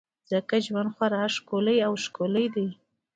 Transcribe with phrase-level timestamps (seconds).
[0.31, 2.67] ځکه ژوند خورا ښکلی او ښکلی دی.